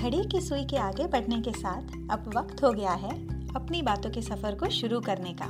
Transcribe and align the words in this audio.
घड़ी 0.00 0.22
की 0.24 0.40
सुई 0.40 0.64
के 0.64 0.76
आगे 0.76 1.06
बढ़ने 1.06 1.40
के 1.40 1.52
साथ 1.52 1.94
अब 2.10 2.30
वक्त 2.36 2.62
हो 2.64 2.70
गया 2.72 2.92
है 2.92 3.10
अपनी 3.56 3.80
बातों 3.82 4.10
के 4.10 4.22
सफ़र 4.22 4.54
को 4.54 4.68
शुरू 4.70 5.00
करने 5.00 5.32
का। 5.32 5.48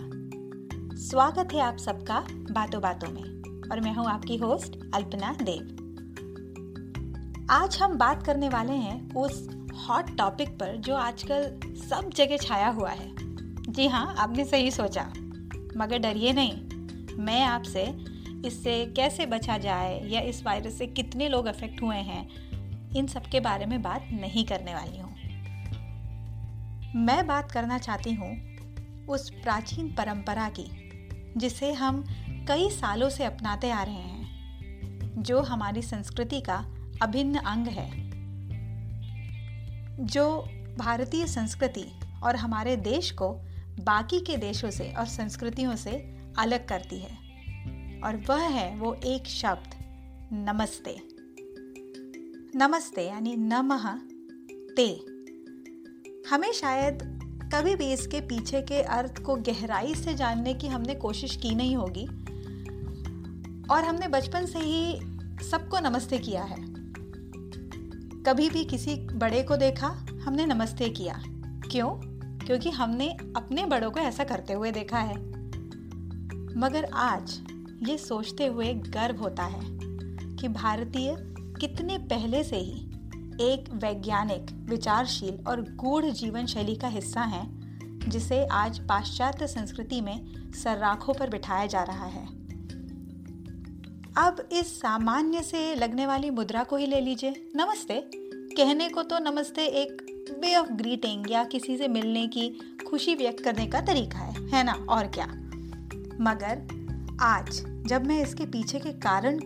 स्वागत 1.00 1.52
है 1.52 1.60
आप 1.60 1.76
सबका 1.76 2.18
बातों 2.50 2.80
बातों 2.82 3.10
में, 3.10 3.22
और 3.70 3.80
मैं 3.80 3.94
हूँ 3.94 4.06
आपकी 4.06 4.36
होस्ट 4.36 4.78
अल्पना 4.94 5.32
देव। 5.42 5.76
आज 7.50 7.78
हम 7.78 7.96
बात 7.98 8.26
करने 8.26 8.48
वाले 8.48 8.72
हैं 8.72 9.14
उस 9.14 9.46
हॉट 9.86 10.16
टॉपिक 10.18 10.58
पर 10.58 10.76
जो 10.78 10.96
आजकल 10.96 11.42
सब 11.80 12.10
जगह 12.16 12.36
छाया 12.38 12.68
हुआ 12.70 12.90
है। 12.90 13.08
जी 13.68 13.86
हाँ 13.86 14.14
आपने 14.18 14.44
सही 14.44 14.70
सोचा, 14.70 15.08
मगर 15.76 15.98
डरिए 15.98 16.32
नहीं, 16.32 17.16
मैं 17.18 17.42
आपसे 17.44 17.86
इससे 18.48 18.84
कैसे 18.96 19.26
बचा 19.28 19.58
जाए 19.60 19.98
या 20.08 20.20
इस 20.20 20.44
वायरस 20.46 20.78
से 20.78 20.86
कितने 20.86 21.28
लोग 21.28 21.46
अफेक्ट 21.46 21.82
हुए 21.82 21.96
हैं 21.96 22.28
इन 22.96 23.06
सब 23.06 23.22
के 23.22 23.40
बारे 23.40 23.66
में 23.66 23.82
बात 23.82 24.08
नहीं 24.12 24.44
करने 24.44 24.74
वाली 24.74 24.98
हूँ। 24.98 25.14
मैं 26.96 27.26
बात 27.26 27.52
करना 27.52 27.78
चाहती 27.78 28.12
हूँ 28.12 28.50
उस 29.06 29.30
प्राचीन 29.30 29.88
परंपरा 29.88 30.48
की, 30.48 30.66
जिसे 31.36 31.72
हम 31.72 32.04
कई 32.48 32.70
सालों 32.70 33.10
से 33.10 33.24
अपनाते 33.24 33.70
आ 33.70 33.82
रहे 33.82 33.94
हैं, 33.94 35.22
जो 35.22 35.40
हमारी 35.42 35.82
संस्कृति 35.82 36.40
का 36.40 36.66
अभिन्न 37.02 37.38
अंग 37.38 37.66
है। 37.66 37.90
जो 40.06 40.42
भारतीय 40.78 41.26
संस्कृति 41.26 41.84
और 42.22 42.36
हमारे 42.36 42.76
देश 42.76 43.10
को 43.10 43.28
बाकी 43.80 44.20
के 44.20 44.36
देशों 44.36 44.70
से 44.70 44.92
और 44.92 45.06
संस्कृतियों 45.06 45.76
से 45.76 46.18
अलग 46.38 46.68
करती 46.68 46.98
है, 46.98 47.18
और 48.00 48.24
वह 48.28 48.48
है 48.48 48.76
वो 48.76 48.94
एक 48.94 49.26
शब्द, 49.26 49.74
नमस्ते। 50.32 51.09
नमस्ते 52.56 53.08
यानी 53.08 53.36
नमः 53.36 53.94
ते। 54.76 55.04
हमें 56.30 56.52
शायद 56.52 56.98
कभी 57.54 57.76
भी 57.76 57.92
इसके 57.92 58.20
पीछे 58.20 58.62
के 58.62 58.82
अर्थ 58.82 59.22
को 59.22 59.36
गहराई 59.36 59.94
से 59.94 60.14
जानने 60.14 60.54
की 60.54 60.66
हमने 60.66 60.94
कोशिश 60.94 61.36
की 61.36 61.54
नहीं 61.54 61.76
होगी। 61.76 62.06
और 63.74 63.84
हमने 63.84 64.08
बचपन 64.08 64.46
से 64.46 64.58
ही 64.58 64.98
सबको 65.50 65.78
नमस्ते 65.78 66.18
किया 66.18 66.42
है। 66.42 66.56
कभी 68.22 68.50
भी 68.50 68.64
किसी 68.64 68.94
बड़े 68.94 69.42
को 69.42 69.56
देखा, 69.56 70.06
हमने 70.22 70.46
नमस्ते 70.46 70.88
किया। 70.88 71.22
क्यों? 71.70 71.88
क्योंकि 72.46 72.70
हमने 72.70 73.10
अपने 73.36 73.66
बड़ों 73.66 73.90
को 73.90 74.00
ऐसा 74.00 74.24
करते 74.24 74.52
हुए 74.52 74.70
देखा 74.70 74.98
है। 74.98 75.16
मगर 76.58 76.84
आज 76.84 77.42
ये 77.82 77.98
सोचते 77.98 78.46
हुए 78.46 78.74
गर्व 78.74 79.16
होता 79.16 79.42
है 79.42 79.60
कि 80.36 80.48
भारतीय 80.48 81.26
कितने 81.60 81.98
पहले 81.98 82.44
से 82.44 82.56
ही 82.56 82.90
एक 83.40 83.64
वैज्ञानिक, 83.72 84.46
विचारशील 84.70 85.44
और 85.46 85.60
गूढ़ 85.60 86.04
जीवन 86.04 86.46
शैली 86.46 86.76
का 86.76 86.88
हिस्सा 86.88 87.20
हैं, 87.20 87.60
जिसे 88.08 88.46
आज 88.46 88.78
पाश्चात्य 88.78 89.46
संस्कृति 89.46 90.00
में 90.00 90.24
सर्राखों 90.52 91.14
पर 91.14 91.30
बिठाया 91.30 91.66
जा 91.66 91.82
रहा 91.82 92.06
है। 92.06 92.26
अब 94.16 94.48
इस 94.52 94.80
सामान्य 94.80 95.42
से 95.42 95.74
लगने 95.74 96.06
वाली 96.06 96.30
मुद्रा 96.30 96.64
को 96.64 96.76
ही 96.76 96.86
ले 96.86 97.00
लीजिए। 97.00 97.50
नमस्ते। 97.56 98.10
कहने 98.56 98.88
को 98.88 99.02
तो 99.02 99.18
नमस्ते 99.18 99.66
एक 99.66 100.02
वे 100.40 100.56
ऑफ़ 100.56 100.72
ग्रीटिंग 100.72 101.30
या 101.30 101.44
किसी 101.44 101.76
से 101.76 101.88
मिलने 101.88 102.26
की 102.26 102.76
खुशी 102.88 103.14
व्यक्त 103.14 103.44
करने 103.44 103.66
का 103.66 103.80
तरीका 103.80 104.18
है 104.18 104.48
है 104.48 104.64
ना? 104.64 104.72
और 104.72 105.06
क्या? 105.06 105.26
मगर 106.20 106.86
आज 107.20 107.64
जब 107.86 108.06
मैं 108.06 108.22
इसके 108.22 108.46
पीछे 108.46 108.78
के 108.78 108.92
कारण 108.92 109.40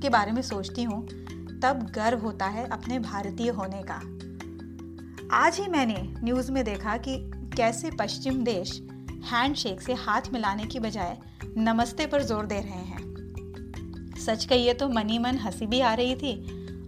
के 0.00 0.08
बारे 0.08 0.32
में 0.32 0.42
सोचती 0.42 0.82
हूँ 0.82 1.21
तब 1.62 1.82
गर्व 1.94 2.18
होता 2.18 2.46
है 2.46 2.68
अपने 2.68 2.98
भारतीय 2.98 3.50
होने 3.50 3.82
का। 3.82 3.94
आज 5.36 5.58
ही 5.60 5.66
मैंने 5.68 5.96
न्यूज़ 6.24 6.50
में 6.52 6.64
देखा 6.64 6.96
कि 6.96 7.16
कैसे 7.56 7.90
पश्चिम 7.90 8.42
देश 8.44 8.80
हैंडशेक 9.24 9.80
से 9.80 9.92
हाथ 9.94 10.22
मिलाने 10.32 10.66
की 10.66 10.78
बजाय 10.78 11.16
नमस्ते 11.58 12.06
पर 12.06 12.22
ज़ोर 12.22 12.46
दे 12.46 12.60
रहे 12.60 12.84
हैं। 12.84 14.20
सच 14.20 14.44
कहिए 14.44 14.74
तो 14.74 14.88
मनी 14.88 15.18
मन 15.18 15.38
हँसी 15.38 15.66
भी 15.66 15.80
आ 15.80 15.94
रही 15.94 16.16
थी 16.16 16.34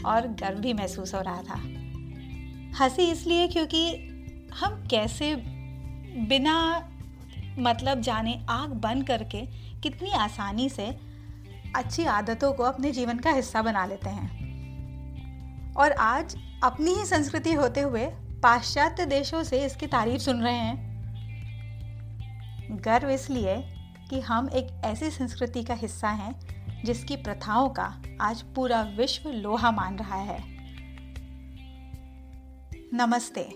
और 0.07 0.27
गर्व 0.41 0.61
भी 0.61 0.73
महसूस 0.73 1.15
हो 1.15 1.21
रहा 1.21 1.43
था। 1.43 1.61
हँसी 2.79 3.03
इसलिए 3.03 3.49
क्योंकि 3.49 3.89
हम 4.55 4.87
कैसे 4.91 5.35
बिना 6.29 6.89
मतलब 7.59 8.01
जाने 8.01 8.47
आग 8.51 8.71
बंद 8.71 9.07
करके 9.07 9.47
कितनी 9.81 10.11
आसानी 10.11 10.69
से 10.69 10.87
अच्छी 11.77 12.05
आदतों 12.05 12.53
को 12.53 12.63
अपने 12.63 12.91
जीवन 12.93 13.19
का 13.19 13.31
हिस्सा 13.31 13.63
बना 13.63 13.87
लेते 13.87 14.11
हैं। 14.11 14.44
और 15.77 15.93
आज 15.93 16.37
अपनी 16.65 16.95
ही 16.95 17.05
संस्कृति 17.05 17.53
होते 17.53 17.81
हुए 17.81 18.07
पाश्चात्य 18.43 19.07
देशों 19.07 19.43
से 19.43 19.65
इसकी 19.65 19.87
तारीफ़ 19.87 20.23
सुन 20.23 20.43
रहे 20.43 20.55
हैं। 20.55 20.95
गर्व 22.71 23.11
इसलिए 23.11 23.65
कि 24.11 24.21
हम 24.21 24.51
एक 24.51 24.83
ऐसी 24.85 25.11
संस्कृति 25.11 25.63
का 25.63 25.75
हिस्सा 25.75 26.09
हैं, 26.09 26.41
जिसकी 26.85 27.17
प्रथाओं 27.17 27.69
का 27.69 28.03
आज 28.21 28.43
पूरा 28.43 28.83
विश्व 28.83 29.31
लोहा 29.31 29.71
मान 29.71 29.97
रहा 29.97 30.17
है। 30.17 30.45
नमस्ते। 32.95 33.49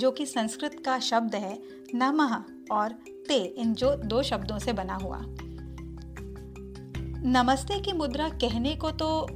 जो 0.00 0.10
कि 0.10 0.26
संस्कृत 0.26 0.82
का 0.84 0.98
शब्द 0.98 1.34
है, 1.34 1.62
नमः 1.94 2.44
और 2.72 2.92
ते 3.28 3.44
इन 3.44 3.74
जो 3.74 3.96
दो 3.96 4.22
शब्दों 4.22 4.58
से 4.58 4.72
बना 4.72 4.94
हुआ। 4.94 5.18
नमस्ते 7.24 7.80
की 7.80 7.92
मुद्रा 7.92 8.28
कहने 8.28 8.76
को 8.76 8.90
तो 8.90 9.26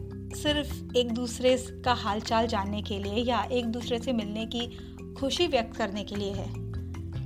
सिर्फ़ 0.42 0.96
एक 0.96 1.12
दूसरे 1.12 1.56
का 1.84 1.92
हालचाल 1.92 2.46
जानने 2.46 2.82
के 2.82 2.98
लिए 2.98 3.14
या 3.14 3.42
एक 3.42 3.66
दूसरे 3.66 3.98
से 3.98 4.12
मिलने 4.12 4.46
की 4.46 4.78
खुशी 5.14 5.46
व्यक्त 5.46 5.76
करने 5.76 6.04
के 6.04 6.16
लिए 6.16 6.32
है। 6.32 6.66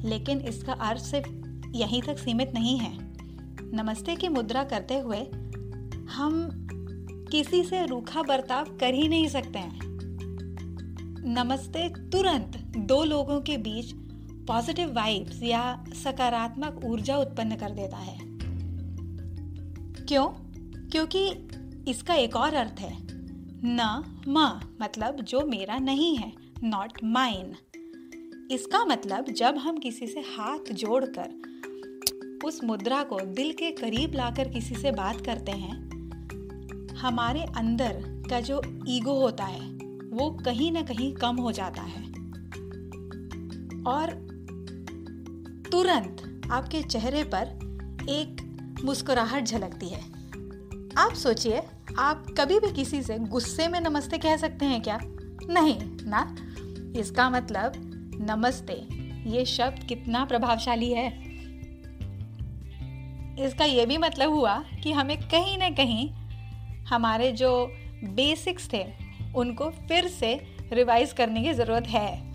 लेकिन 0.09 0.39
इसका 0.41 0.73
अर्थ 0.73 1.03
सिर्फ़ 1.03 1.29
यहीं 1.71 2.03
तक 2.03 2.19
सीमित 2.19 2.53
नहीं 2.55 2.79
है। 2.79 2.99
नमस्ते 3.75 4.17
की 4.17 4.29
मुद्रा 4.29 4.65
करते 4.65 4.99
हुए, 4.99 5.19
हम 6.11 6.67
किसी 7.33 7.65
से 7.65 7.87
रूखा 7.87 8.23
बर्ताव 8.23 8.65
कर 8.65 8.95
ही 8.95 9.09
नहीं 9.09 9.29
सकते 9.29 9.59
हैं। 9.59 9.81
नमस्ते 11.35 11.89
तुरंत 11.89 12.73
दो 12.77 13.05
लोगों 13.05 13.41
के 13.41 13.57
बीच 13.57 13.93
पॉजिटिव 14.47 14.93
वाइब्स 14.93 15.43
या 15.43 15.85
सकारात्मक 16.05 16.81
ऊर्जा 16.85 17.17
उत्पन्न 17.17 17.57
कर 17.57 17.71
देता 17.71 17.97
है। 17.97 18.19
क्यों? 20.05 20.27
क्योंकि 20.89 21.35
इसका 21.91 22.15
एक 22.15 22.37
और 22.37 22.55
अर्थ 22.55 22.81
है। 22.81 22.97
न, 23.65 24.03
म 24.29 24.61
मतलब 24.83 25.21
जो 25.21 25.41
मेरा 25.47 25.79
नहीं 25.79 26.17
है 26.17 26.33
नॉट 26.65 26.99
माइन 27.05 27.55
इसका 28.51 28.85
मतलब 28.85 29.25
जब 29.31 29.59
हम 29.59 29.79
किसी 29.79 30.07
से 30.07 30.21
हाथ 30.21 30.73
जोड़कर 30.73 32.39
उस 32.45 32.65
मुद्रा 32.65 33.03
को 33.03 33.21
दिल 33.21 33.53
के 33.53 33.71
करीब 33.71 34.13
लाकर 34.15 34.49
किसी 34.49 34.75
से 34.75 34.91
बात 34.91 35.21
करते 35.21 35.53
हैं, 35.53 35.75
हमारे 36.97 37.43
अंदर 37.57 38.03
का 38.31 38.41
जो 38.41 38.63
ईगो 38.89 39.21
होता 39.21 39.45
है, 39.45 39.61
वो 40.11 40.31
कहीं 40.45 40.73
ना 40.73 40.83
कहीं 40.83 41.13
कम 41.15 41.37
हो 41.37 41.53
जाता 41.53 41.83
है। 41.83 42.05
और 43.85 44.13
तुरंत 45.73 46.49
आपके 46.51 46.83
चेहरे 46.83 47.25
पर 47.25 47.47
एक 48.09 48.47
मुस्कुराहट 48.85 49.45
झलकती 49.45 49.89
है। 49.89 50.21
आप 50.97 51.13
सोचिए 51.15 51.63
आप 51.99 52.27
कभी 52.39 52.61
भी 52.61 52.73
किसी 52.73 53.03
से 53.03 53.19
गुस्से 53.19 53.69
में 53.69 53.81
नमस्ते 53.81 54.19
कह 54.19 54.37
सकते 54.37 54.65
हैं 54.65 54.83
क्या? 54.83 54.99
नहीं, 55.49 55.81
ना। 55.83 56.37
इसका 57.01 57.31
मतलब 57.31 57.73
नमस्ते, 58.31 58.87
ये 59.31 59.45
शब्द 59.45 59.85
कितना 59.85 60.25
प्रभावशाली 60.25 60.93
है। 60.93 61.09
इसका 63.47 63.65
ये 63.65 63.87
भी 63.87 63.99
मतलब 63.99 64.31
हुआ 64.31 64.65
कि 64.83 64.93
हमें 64.93 65.19
कहीं 65.19 65.59
ना 65.59 65.71
कहीं 65.71 66.11
हमारे 66.85 67.33
जो 67.33 67.73
बेसिक्स 68.05 68.73
थे, 68.73 68.87
उनको 69.37 69.71
फिर 69.71 70.09
से 70.09 70.41
रिवाइज 70.73 71.13
करने 71.13 71.43
की 71.43 71.53
ज़रूरत 71.53 71.87
है। 71.87 72.31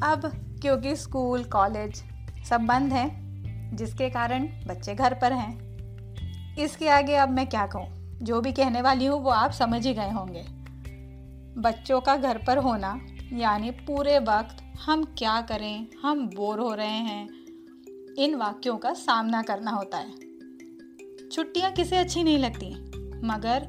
अब, 0.00 0.20
क्योंकि 0.62 0.96
स्कूल, 0.96 1.44
कॉलेज 1.44 2.04
सब 2.48 2.60
बंद 2.60 2.92
हैं, 2.92 3.26
जिसके 3.76 4.10
कारण 4.10 4.48
बच्चे 4.66 4.94
घर 4.94 5.14
पर 5.14 5.32
हैं 5.32 5.65
इसके 6.58 6.88
आगे 6.88 7.14
अब 7.14 7.30
मैं 7.30 7.46
क्या 7.46 7.66
कहूँ? 7.66 8.18
जो 8.22 8.40
भी 8.40 8.52
कहने 8.52 8.80
वाली 8.82 9.06
हूँ, 9.06 9.20
वो 9.22 9.30
आप 9.30 9.50
समझ 9.50 9.86
ही 9.86 9.94
गए 9.94 10.10
होंगे। 10.10 10.44
बच्चों 11.60 12.00
का 12.00 12.16
घर 12.16 12.38
पर 12.38 12.58
होना, 12.58 13.00
यानी 13.32 13.70
पूरे 13.70 14.18
वक्त 14.18 14.62
हम 14.86 15.04
क्या 15.18 15.40
करें, 15.40 15.86
हम 16.02 16.26
बोर 16.26 16.58
हो 16.58 16.74
रहे 16.74 16.86
हैं, 16.86 17.28
इन 18.18 18.34
वाक्यों 18.34 18.76
का 18.76 18.92
सामना 18.92 19.42
करना 19.42 19.70
होता 19.70 19.98
है। 19.98 20.14
छुट्टियाँ 21.28 21.72
किसे 21.72 21.96
अच्छी 21.96 22.22
नहीं 22.22 22.38
लगती? 22.38 22.74
मगर 23.26 23.68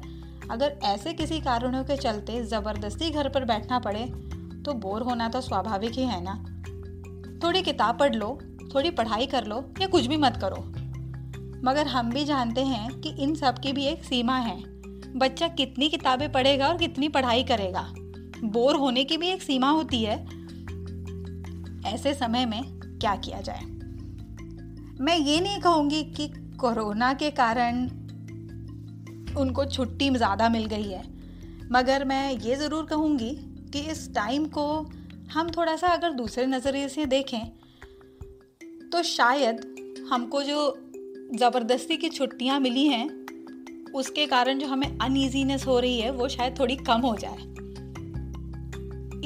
अगर 0.50 0.78
ऐसे 0.82 1.12
किसी 1.12 1.40
कारणों 1.40 1.84
के 1.84 1.96
चलते 1.96 2.42
ज़बरदस्ती 2.44 3.10
घर 3.10 3.28
पर 3.28 3.44
बैठना 3.44 3.78
पड़े 3.78 4.04
तो 4.64 4.72
बोर 4.72 5.02
होना 5.02 5.28
तो 5.28 5.40
स्वाभाविक 5.40 5.92
ही 5.92 6.04
है 6.04 6.20
ना। 6.22 6.34
थोड़ी 7.42 7.62
किताब 7.62 7.98
पढ़ 7.98 8.14
लो, 8.14 8.38
थोड़ी 8.74 8.90
पढ़ाई 8.90 9.26
कर 9.26 9.44
लो, 9.44 9.64
या 9.80 9.86
कुछ 9.86 10.06
भी 10.06 10.16
मत 10.16 10.36
करो। 10.36 10.56
मगर 11.64 11.86
हम 11.86 12.10
भी 12.10 12.24
जानते 12.24 12.60
हैं 12.60 13.00
कि 13.00 13.10
इन 13.22 13.34
सब 13.34 13.58
की 13.58 13.72
भी 13.72 13.84
एक 13.84 14.04
सीमा 14.04 14.36
है। 14.38 14.56
बच्चा 15.18 15.48
कितनी 15.48 15.88
किताबें 15.88 16.30
पढ़ेगा 16.32 16.68
और 16.68 16.76
कितनी 16.78 17.08
पढ़ाई 17.08 17.44
करेगा? 17.44 17.82
बोर 18.44 18.76
होने 18.76 19.04
की 19.04 19.16
भी 19.16 19.28
एक 19.28 19.42
सीमा 19.42 19.70
होती 19.70 20.02
है। 20.02 20.16
ऐसे 21.86 22.14
समय 22.14 22.46
में 22.46 22.62
क्या 23.00 23.14
किया 23.16 23.40
जाए? 23.40 23.64
मैं 25.00 25.16
ये 25.16 25.40
नहीं 25.40 25.58
कहूँगी 25.58 26.02
कि 26.12 26.28
कोरोना 26.60 27.12
के 27.14 27.30
कारण 27.30 27.84
उनको 29.36 29.64
छुट्टी 29.64 30.10
ज़्यादा 30.10 30.48
मिल 30.48 30.64
गई 30.66 30.82
है, 30.82 31.02
मगर 31.72 32.04
मैं 32.04 32.30
ये 32.32 32.56
ज़रूर 32.56 32.86
कहूँगी 32.86 33.30
कि 33.72 33.80
इस 33.90 34.12
टाइम 34.14 34.44
को 34.48 34.66
हम 35.32 35.50
थोड़ा 35.50 35.76
सा 35.76 35.88
अगर 35.88 36.12
दूसरे 36.12 36.46
नज़रिए 36.46 36.88
से 36.88 37.06
देखें 37.06 37.40
तो 38.90 39.02
शायद 39.02 39.60
हमको 40.10 40.42
जो 40.42 40.68
ज़बरदस्ती 41.34 41.96
की 41.96 42.08
छुट्टियाँ 42.08 42.60
मिली 42.60 42.86
हैं, 42.86 43.08
उसके 43.94 44.26
कारण 44.26 44.58
जो 44.58 44.66
हमें 44.66 44.98
अनईजीनेस 44.98 45.66
हो 45.66 45.78
रही 45.78 46.00
है, 46.00 46.10
वो 46.10 46.28
शायद 46.28 46.58
थोड़ी 46.60 46.76
कम 46.76 47.00
हो 47.00 47.16
जाए। 47.16 47.36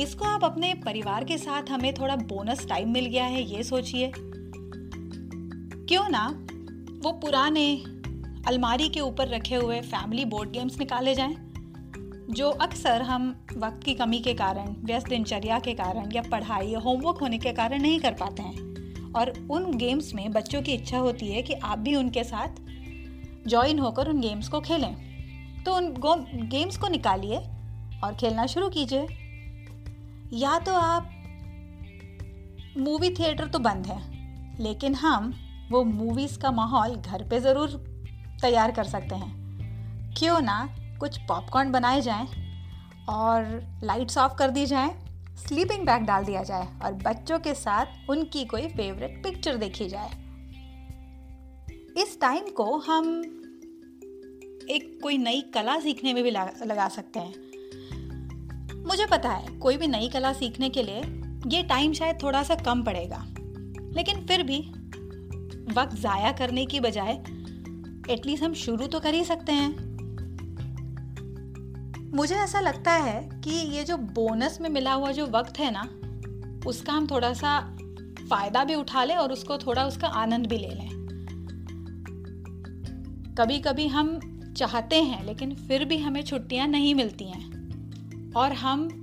इसको 0.03 0.25
आप 0.25 0.45
अपने 0.45 0.75
परिवार 0.75 1.25
के 1.25 1.39
साथ 1.39 1.71
हमें 1.71 1.95
थोड़ा 1.95 2.17
बोनस 2.17 2.67
टाइम 2.69 2.93
मिल 2.93 3.07
गया 3.07 3.25
है, 3.25 3.57
ये 3.57 3.63
सोचिए। 3.63 4.13
क्यों 5.89 6.09
ना 6.09 6.27
वो 7.03 7.13
पुराने 7.13 7.77
अलमारी 8.47 8.89
के 8.89 9.01
ऊपर 9.01 9.29
रखे 9.29 9.55
हुए 9.55 9.81
फैमिली 9.81 10.25
बोर्ड 10.25 10.51
गेम्स 10.51 10.79
निकाले 10.79 11.15
जाएँ, 11.15 11.37
जो 12.31 12.51
अक्सर 12.51 13.03
हम 13.03 13.47
वक्त 13.57 13.85
की 13.85 13.95
कमी 13.95 14.21
के 14.21 14.35
कारण, 14.35 14.75
व्यस्त 14.85 15.09
दिनचर्या 15.09 15.59
के 15.59 15.75
कारण 15.75 16.11
या 16.13 16.23
पढ़ाई 16.23 16.67
या 16.67 16.79
होमवर्क 16.79 17.19
होने 17.19 17.39
के 17.39 17.53
कारण 17.53 17.83
नहीं 17.83 18.01
कर 18.01 18.13
पाते 18.13 18.43
हैं। 18.43 18.72
और 19.17 19.33
उन 19.51 19.77
गेम्स 19.77 20.13
में 20.15 20.31
बच्चों 20.33 20.63
की 20.63 20.73
इच्छा 20.73 20.99
होती 20.99 21.33
है 21.33 21.43
कि 21.43 21.55
आप 21.55 21.79
भी 21.79 21.95
उनके 21.95 22.25
साथ 22.25 22.61
ज्वाइन 23.49 23.79
होकर 23.79 24.09
उन 24.09 24.21
गेम्स 24.21 24.49
को 24.49 24.61
खेलें। 24.61 24.95
तो 25.65 25.75
उन 25.77 25.89
गेम्स 26.51 26.77
को 26.77 26.89
निकालिए 26.89 27.37
और 28.05 28.15
खेलना 28.21 28.47
शुरू 28.47 28.69
कीजिए। 28.69 29.07
या 30.35 30.59
तो 30.59 30.75
आप 30.75 31.11
मूवी 32.79 33.11
थिएटर 33.11 33.47
तो 33.47 33.59
बंद 33.59 33.87
है, 33.87 34.01
लेकिन 34.61 34.95
हम 34.95 35.33
वो 35.71 35.83
मूवीज़ 35.85 36.39
का 36.39 36.51
माहौल 36.51 36.95
घर 36.97 37.23
पे 37.23 37.41
ज़रूर 37.41 37.69
तैयार 38.43 38.73
कर 38.73 38.85
सकते 38.85 39.15
हैं। 39.15 40.15
क्यों 40.19 40.41
ना 40.41 40.69
कुछ 41.01 41.19
पॉपकॉर्न 41.19 41.73
बनाए 41.73 42.01
जाएँ 42.01 42.27
और 43.11 43.61
लाइट्स 43.85 44.19
ऑफ़ 44.19 44.35
कर 44.35 44.51
दी 44.51 44.67
जाएँ। 44.67 44.95
स्लीपिंग 45.37 45.87
बैग 45.87 46.03
डाल 46.03 46.25
दिया 46.25 46.43
जाए 46.43 46.67
और 46.85 46.93
बच्चों 46.95 47.39
के 47.39 47.55
साथ 47.55 48.11
उनकी 48.11 48.45
कोई 48.45 48.67
फेवरेट 48.69 49.23
पिक्चर 49.25 49.57
देखी 49.57 49.89
जाए। 49.89 50.11
इस 52.03 52.19
टाइम 52.21 52.49
को 52.49 52.77
हम 52.79 53.09
एक 54.71 54.99
कोई 55.03 55.19
नई 55.19 55.41
कला 55.55 55.79
सीखने 55.81 56.15
में 56.15 56.23
भी 56.25 56.31
लगा 56.31 56.89
सकते 56.89 57.19
हैं। 57.19 58.85
मुझे 58.87 59.07
पता 59.07 59.31
है, 59.31 59.59
कोई 59.59 59.77
भी 59.77 59.87
नई 59.87 60.09
कला 60.09 60.33
सीखने 60.33 60.69
के 60.69 60.83
लिए 60.83 61.03
ये 61.57 61.63
टाइम 61.63 61.93
शायद 61.93 62.23
थोड़ा 62.23 62.43
सा 62.43 62.55
कम 62.55 62.83
पड़ेगा। 62.83 63.25
लेकिन 63.97 64.27
फिर 64.27 64.43
भी 64.43 64.59
वक्त 65.73 65.97
ज़ाया 65.97 66.33
करने 66.33 66.67
की 66.67 66.81
बजाय 66.81 67.13
एटलीस्ट 68.11 68.45
हम 68.45 68.55
शुरू 68.55 68.87
तो 68.87 69.01
कर 69.01 69.15
ही 69.15 69.25
सकते 69.25 69.53
हैं। 69.53 69.92
मुझे 72.15 72.35
ऐसा 72.35 72.61
लगता 72.61 72.93
है 72.93 73.41
कि 73.41 73.51
ये 73.51 73.85
जो 73.85 73.97
बोनस 73.97 74.59
में 74.61 74.71
मिला 74.71 74.93
हुआ 74.93 75.13
जो 75.13 75.27
वक्त 75.27 75.59
है 75.59 75.71
ना, 75.71 75.83
उसका 76.67 76.93
हम 76.93 77.07
थोड़ा 77.07 77.33
सा 77.33 77.77
फ़ायदा 78.31 78.65
भी 78.65 78.75
उठा 78.75 79.05
लें 79.05 79.17
और 79.17 79.33
उसको 79.33 79.59
थोड़ा 79.59 79.87
उसका 79.87 80.09
आनंद 80.09 80.47
भी 80.47 80.59
ले 80.59 80.69
लें। 80.69 80.89
कभी 83.39 83.59
कभी 83.59 83.87
हम 83.87 84.19
चाहते 84.57 85.03
हैं, 85.03 85.27
लेकिन 85.27 85.55
फिर 85.55 85.85
भी 85.85 85.99
हमें 85.99 86.23
छुट्टियाँ 86.23 86.67
नहीं 86.67 86.95
मिलती 86.95 87.25
हैं। 87.25 87.53
और 88.33 88.53
हम 88.53 88.99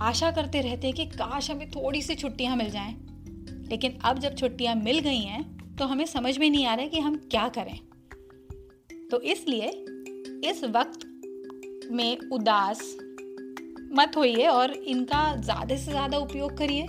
आशा 0.00 0.30
करते 0.30 0.60
रहते 0.60 0.86
हैं 0.86 0.96
कि 0.96 1.06
काश 1.06 1.50
हमें 1.50 1.70
थोड़ी 1.70 2.02
सी 2.02 2.14
छुट्टियाँ 2.14 2.56
मिल 2.56 2.70
जाएँ। 2.70 2.94
लेकिन 3.70 3.98
अब 4.04 4.18
जब 4.18 4.36
छुट्टियाँ 4.36 4.74
मिल 4.74 4.98
गई 4.98 5.20
हैं 5.20 5.76
तो 5.76 5.86
हमें 5.86 6.06
समझ 6.06 6.38
में 6.38 6.50
नहीं 6.50 6.66
आ 6.66 6.74
रहा 6.74 6.82
है 6.82 6.88
कि 6.88 7.00
हम 7.00 7.16
क्या 7.16 7.48
करें। 7.48 7.80
तो 9.08 9.20
इसलिए 9.20 9.68
इस 10.50 10.64
वक्त 10.64 11.17
में 11.90 12.30
उदास 12.32 12.80
मत 13.92 14.16
होइए 14.16 14.46
और 14.46 14.70
इनका 14.70 15.34
ज़्यादा 15.36 15.76
से 15.76 15.90
ज़्यादा 15.90 16.18
उपयोग 16.18 16.56
करिए। 16.58 16.82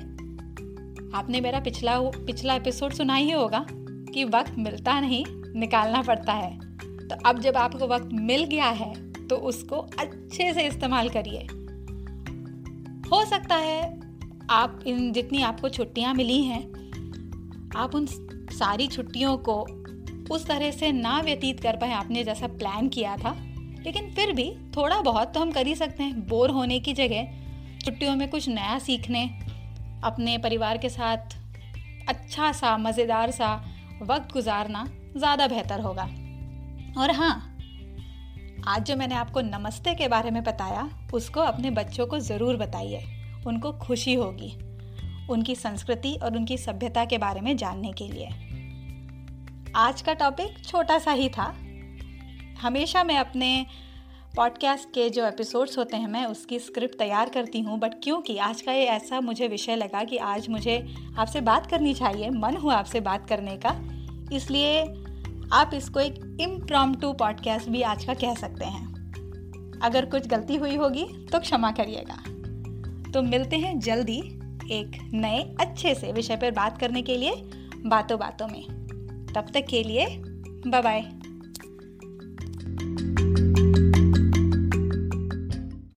आपने 1.14 1.42
मेरा 1.42 1.60
पिछला 1.60 2.00
पिछला 2.00 2.54
एपिसोड 2.56 2.94
सुना 2.94 3.16
ही 3.16 3.32
होगा 3.32 3.66
कि 3.70 4.24
वक्त 4.26 4.58
मिलता 4.58 5.00
नहीं, 5.00 5.24
निकालना 5.56 6.02
पड़ता 6.02 6.34
है। 6.34 6.58
तो 7.08 7.16
अब 7.26 7.40
जब 7.40 7.58
आपको 7.58 7.88
वक्त 7.88 8.10
मिल 8.14 8.44
गया 8.46 8.70
है 8.76 8.94
तो 9.28 9.36
उसको 9.48 9.78
अच्छे 10.00 10.54
से 10.54 10.68
इस्तेमाल 10.68 11.10
करिए। 11.10 11.48
हो 13.10 13.24
सकता 13.26 13.56
है 13.56 13.82
आप 14.52 14.80
इन, 14.88 15.12
जितनी 15.12 15.42
आपको 15.44 15.70
छुट्टियाँ 15.70 16.14
मिली 16.14 16.42
हैं, 16.44 16.62
आप 17.76 17.96
उन 17.96 18.06
सारी 18.06 18.88
छुट्टियों 18.88 19.38
को 19.40 19.62
उस 20.32 20.46
तरह 20.48 20.72
से 20.72 20.92
ना 20.92 21.20
व्यतीत 21.22 21.60
कर 21.60 21.76
पाए। 21.76 21.92
आपने 21.94 22.24
जैसा 22.24 22.48
प्लान 22.50 22.88
किया 22.90 23.16
था 23.18 23.36
लेकिन 23.80 24.12
फिर 24.12 24.32
भी 24.34 24.50
थोड़ा 24.78 25.00
बहुत 25.02 25.34
तो 25.34 25.40
हम 25.40 25.52
कर 25.52 25.68
ही 25.68 25.76
सकते 25.76 26.04
हैं। 26.04 26.28
बोर 26.28 26.50
होने 26.50 26.80
की 26.80 26.94
जगह 26.94 27.28
छुट्टियों 27.80 28.16
में 28.16 28.30
कुछ 28.30 28.48
नया 28.50 28.78
सीखने, 28.80 29.24
अपने 30.04 30.38
परिवार 30.38 30.78
के 30.78 30.90
साथ 30.90 31.38
अच्छा 32.10 32.52
सा, 32.52 32.78
मज़ेदार 32.78 33.32
सा 33.32 33.56
वक्त 34.02 34.34
गुजारना 34.34 34.86
ज़्यादा 35.18 35.48
बेहतर 35.48 35.80
होगा। 35.80 36.04
और 36.98 37.12
हाँ 37.12 37.46
आज 38.68 38.84
जो 38.84 38.96
मैंने 38.96 39.16
आपको 39.16 39.42
नमस्ते 39.42 39.94
के 39.96 40.08
बारे 40.08 40.32
में 40.32 40.44
बताया, 40.44 40.90
उसको 41.14 41.42
अपने 41.42 41.72
बच्चों 41.72 42.08
को 42.08 42.20
ज़रूर 42.20 42.58
बताइए। 42.58 43.04
उनको 43.48 43.72
खुशी 43.78 44.14
होगी, 44.14 44.52
उनकी 45.30 45.56
संस्कृति 45.56 46.14
और 46.16 46.36
उनकी 46.38 46.58
सभ्यता 46.58 47.06
के 47.06 47.18
बारे 47.18 47.42
में 47.42 47.56
जानने 47.58 47.92
के 47.94 48.08
लिए। 48.08 48.28
आज 49.76 50.02
का 50.02 50.14
टॉपिक 50.14 50.64
छोटा 50.66 50.98
सा 51.00 51.12
ही 51.12 51.30
था। 51.30 51.54
हमेशा 52.62 53.04
मैं 53.04 53.18
अपने 53.18 53.66
पॉडकास्ट 54.36 54.90
के 54.90 55.10
जो 55.10 55.26
एपिसोड्स 55.26 55.78
होते 55.78 55.98
हैं, 55.98 56.08
मैं 56.08 56.26
उसकी 56.26 56.60
स्क्रिप्ट 56.60 56.98
तैयार 56.98 57.30
करती 57.30 57.60
हूँ। 57.62 57.80
बट 57.80 57.94
क्योंकि 58.04 58.38
आज 58.38 58.62
का 58.62 58.72
ये 58.72 58.86
ऐसा 58.86 59.20
मुझे 59.22 59.48
विषय 59.48 59.76
लगा 59.76 60.04
कि 60.04 60.18
आज 60.18 60.50
मुझे 60.50 60.96
आपसे 61.18 61.42
बात 61.42 61.66
करनी 61.66 61.94
चाहिए, 61.94 62.30
मन 62.30 62.58
हुआ 62.58 62.76
आपसे 62.76 63.00
बात 63.00 63.30
करने 63.30 63.58
का। 63.58 63.70
इसलिए 64.36 64.82
आप 65.54 65.72
इसको 65.74 66.00
एक 66.00 66.38
इम्प्रॉम 66.42 66.96
टू 66.96 67.14
पॉडकास्ट 67.14 67.70
भी 67.70 67.82
आज 67.82 68.06
का 68.06 68.14
कह 68.14 68.36
सकते 68.36 68.66
हैं। 68.66 69.80
अगर 69.84 70.06
कुछ 70.06 70.28
गलती 70.28 70.56
हुई 70.56 70.76
होगी 70.76 71.06
तो 71.32 71.40
क्षमा 71.40 71.72
करिएगा। 71.72 72.24
तो 73.12 73.22
मिलते 73.22 73.58
हैं 73.58 73.80
जल्दी 73.80 74.20
एक 74.72 75.10
नए 75.14 75.56
अच्छे 75.60 75.96
से 75.96 76.12
विषय 76.12 76.36
पर 76.36 76.52
बात 76.52 76.78
करने 76.78 77.02
के 77.02 77.18
लिए 77.18 77.32
बातों 77.86 78.20
बातों 78.20 78.48
में। 78.48 78.64
तब 79.36 79.48
तक 79.54 79.66
के 79.70 79.84
लिए 79.84 80.06
बाय 80.68 80.82
बाय 80.82 81.19